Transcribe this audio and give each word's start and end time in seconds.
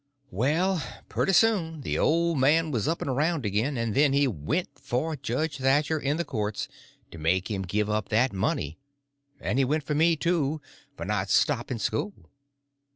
Well, 0.31 0.81
pretty 1.09 1.33
soon 1.33 1.81
the 1.81 1.99
old 1.99 2.39
man 2.39 2.71
was 2.71 2.87
up 2.87 3.01
and 3.03 3.09
around 3.11 3.45
again, 3.45 3.77
and 3.77 3.93
then 3.93 4.13
he 4.13 4.27
went 4.27 4.69
for 4.79 5.15
Judge 5.15 5.59
Thatcher 5.59 5.99
in 5.99 6.17
the 6.17 6.25
courts 6.25 6.67
to 7.11 7.19
make 7.19 7.51
him 7.51 7.61
give 7.61 7.87
up 7.87 8.09
that 8.09 8.33
money, 8.33 8.79
and 9.39 9.59
he 9.59 9.63
went 9.63 9.83
for 9.83 9.93
me, 9.93 10.15
too, 10.15 10.59
for 10.97 11.05
not 11.05 11.29
stopping 11.29 11.77
school. 11.77 12.13